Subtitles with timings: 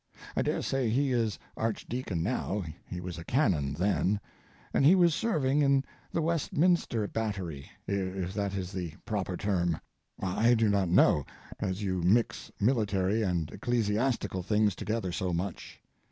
[0.35, 5.83] I dare say he is Archdeacon now—he was a canon then—and he was serving in
[6.11, 11.27] the Westminster battery, if that is the proper term—I do not know,
[11.59, 15.79] as you mix military and ecclesiastical things together so much.